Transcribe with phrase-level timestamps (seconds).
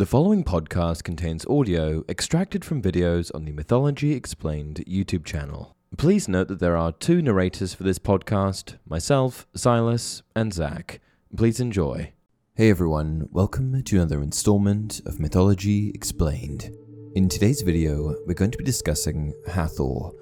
[0.00, 5.76] The following podcast contains audio extracted from videos on the Mythology Explained YouTube channel.
[5.98, 11.02] Please note that there are two narrators for this podcast myself, Silas, and Zach.
[11.36, 12.14] Please enjoy.
[12.54, 16.74] Hey everyone, welcome to another installment of Mythology Explained.
[17.14, 20.12] In today's video, we're going to be discussing Hathor.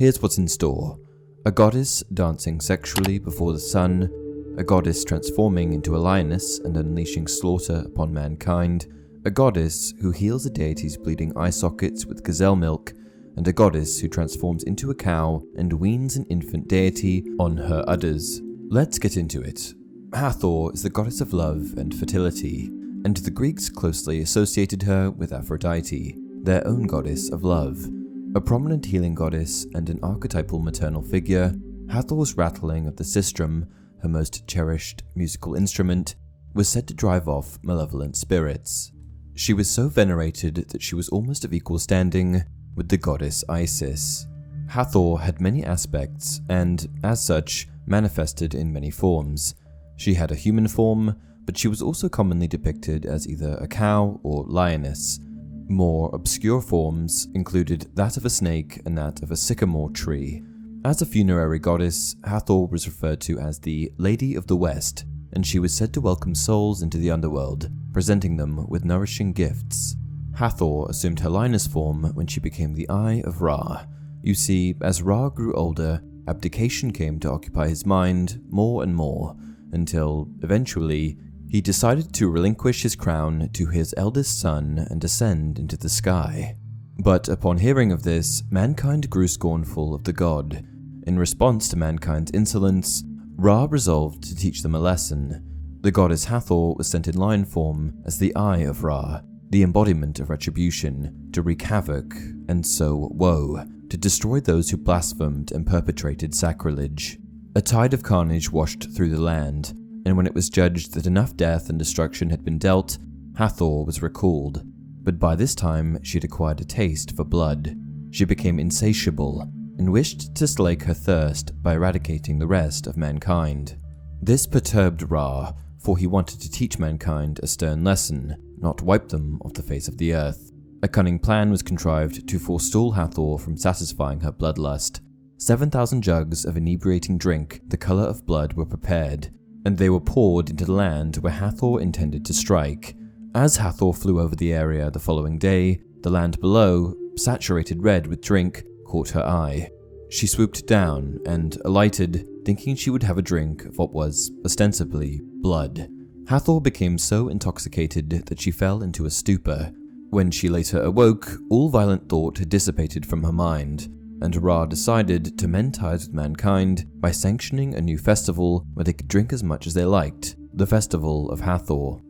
[0.00, 0.98] Here's what's in store
[1.44, 4.10] a goddess dancing sexually before the sun,
[4.58, 8.92] a goddess transforming into a lioness and unleashing slaughter upon mankind
[9.28, 12.94] a goddess who heals a deity's bleeding eye sockets with gazelle milk,
[13.36, 17.84] and a goddess who transforms into a cow and weans an infant deity on her
[17.86, 18.40] udders.
[18.70, 19.74] Let's get into it.
[20.14, 22.70] Hathor is the goddess of love and fertility,
[23.04, 27.86] and the Greeks closely associated her with Aphrodite, their own goddess of love.
[28.34, 31.54] A prominent healing goddess and an archetypal maternal figure,
[31.90, 33.68] Hathor's rattling of the sistrum,
[34.00, 36.14] her most cherished musical instrument,
[36.54, 38.90] was said to drive off malevolent spirits.
[39.38, 42.42] She was so venerated that she was almost of equal standing
[42.74, 44.26] with the goddess Isis.
[44.66, 49.54] Hathor had many aspects and, as such, manifested in many forms.
[49.94, 54.18] She had a human form, but she was also commonly depicted as either a cow
[54.24, 55.20] or lioness.
[55.68, 60.42] More obscure forms included that of a snake and that of a sycamore tree.
[60.84, 65.46] As a funerary goddess, Hathor was referred to as the Lady of the West, and
[65.46, 69.96] she was said to welcome souls into the underworld, presenting them with nourishing gifts.
[70.36, 73.84] Hathor assumed her lioness form when she became the Eye of Ra.
[74.22, 79.36] You see, as Ra grew older, abdication came to occupy his mind more and more,
[79.72, 81.18] until, eventually,
[81.48, 86.56] he decided to relinquish his crown to his eldest son and ascend into the sky.
[86.98, 90.64] But upon hearing of this, mankind grew scornful of the god.
[91.06, 93.02] In response to mankind's insolence,
[93.40, 95.44] Ra resolved to teach them a lesson.
[95.82, 100.18] The goddess Hathor was sent in lion form as the Eye of Ra, the embodiment
[100.18, 102.16] of retribution, to wreak havoc
[102.48, 107.16] and sow woe, to destroy those who blasphemed and perpetrated sacrilege.
[107.54, 109.68] A tide of carnage washed through the land,
[110.04, 112.98] and when it was judged that enough death and destruction had been dealt,
[113.36, 114.64] Hathor was recalled.
[115.04, 117.76] But by this time, she had acquired a taste for blood.
[118.10, 123.76] She became insatiable and wished to slake her thirst by eradicating the rest of mankind.
[124.20, 129.40] This perturbed Ra, for he wanted to teach mankind a stern lesson, not wipe them
[129.42, 130.50] off the face of the earth.
[130.82, 135.00] A cunning plan was contrived to forestall Hathor from satisfying her bloodlust.
[135.38, 139.30] 7,000 jugs of inebriating drink, the color of blood, were prepared,
[139.64, 142.96] and they were poured into the land where Hathor intended to strike.
[143.34, 148.20] As Hathor flew over the area the following day, the land below, saturated red with
[148.20, 149.70] drink, caught her eye.
[150.10, 155.20] She swooped down and alighted, thinking she would have a drink of what was, ostensibly,
[155.42, 155.88] blood.
[156.28, 159.72] Hathor became so intoxicated that she fell into a stupor.
[160.10, 163.88] When she later awoke, all violent thought had dissipated from her mind,
[164.22, 168.94] and Ra decided to mend ties with mankind by sanctioning a new festival where they
[168.94, 172.00] could drink as much as they liked the Festival of Hathor.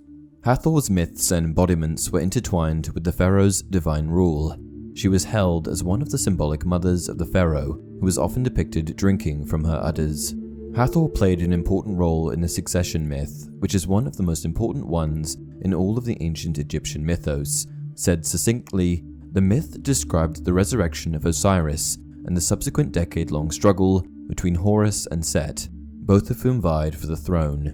[0.44, 4.56] Hathor's myths and embodiments were intertwined with the pharaoh's divine rule,
[4.98, 8.42] she was held as one of the symbolic mothers of the pharaoh, who was often
[8.42, 10.34] depicted drinking from her udders.
[10.74, 14.44] Hathor played an important role in the succession myth, which is one of the most
[14.44, 17.64] important ones in all of the ancient Egyptian mythos.
[17.94, 24.04] Said succinctly, the myth described the resurrection of Osiris and the subsequent decade long struggle
[24.26, 27.72] between Horus and Set, both of whom vied for the throne.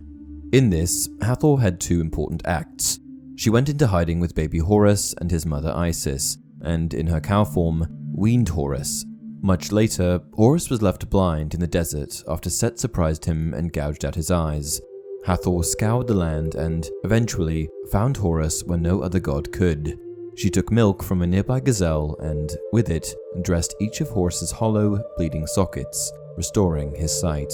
[0.52, 3.00] In this, Hathor had two important acts.
[3.36, 7.44] She went into hiding with baby Horus and his mother Isis, and in her cow
[7.44, 9.04] form, weaned Horus.
[9.42, 14.04] Much later, Horus was left blind in the desert after Set surprised him and gouged
[14.04, 14.80] out his eyes.
[15.26, 19.98] Hathor scoured the land and, eventually, found Horus where no other god could.
[20.36, 25.02] She took milk from a nearby gazelle and, with it, dressed each of Horus's hollow,
[25.16, 27.52] bleeding sockets, restoring his sight.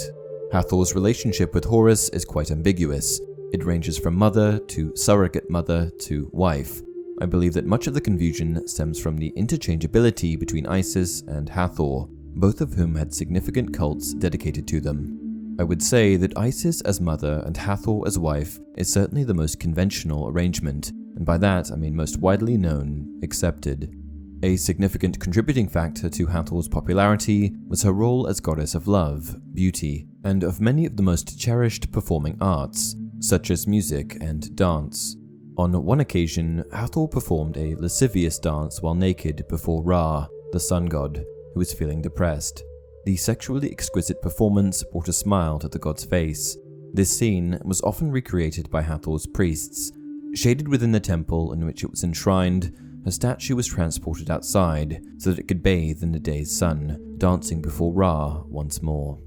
[0.53, 3.21] Hathor's relationship with Horus is quite ambiguous.
[3.53, 6.83] It ranges from mother to surrogate mother to wife,
[7.21, 12.07] I believe that much of the confusion stems from the interchangeability between Isis and Hathor,
[12.35, 15.57] both of whom had significant cults dedicated to them.
[15.61, 19.61] I would say that Isis as mother and Hathor as wife is certainly the most
[19.61, 23.95] conventional arrangement, and by that I mean most widely known, accepted.
[24.43, 30.09] A significant contributing factor to Hathor's popularity was her role as goddess of love, beauty,
[30.25, 35.17] and of many of the most cherished performing arts, such as music and dance.
[35.57, 41.25] On one occasion, Hathor performed a lascivious dance while naked before Ra, the sun god,
[41.53, 42.63] who was feeling depressed.
[43.05, 46.57] The sexually exquisite performance brought a smile to the god's face.
[46.93, 49.93] This scene was often recreated by Hathor's priests,
[50.35, 52.73] Shaded within the temple in which it was enshrined,
[53.05, 57.61] her statue was transported outside so that it could bathe in the day's sun, dancing
[57.61, 59.19] before Ra once more.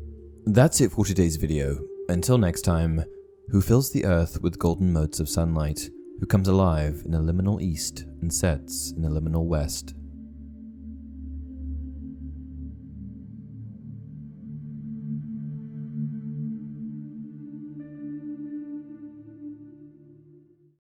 [0.46, 1.80] That's it for today's video.
[2.08, 3.04] Until next time,
[3.50, 5.90] who fills the earth with golden motes of sunlight,
[6.24, 9.94] who comes alive in a liminal east and sets in a liminal west.